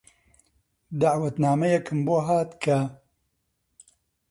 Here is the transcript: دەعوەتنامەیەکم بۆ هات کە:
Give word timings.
دەعوەتنامەیەکم 1.01 1.99
بۆ 2.07 2.17
هات 2.27 2.51
کە: 2.63 2.79